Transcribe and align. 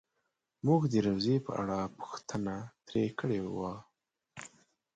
مونږ 0.65 0.81
د 0.91 0.95
روضې 1.07 1.35
په 1.45 1.51
اړه 1.61 1.79
پوښتنه 1.99 2.55
ترې 2.85 3.03
کړې 3.19 3.39
وه. 3.57 3.73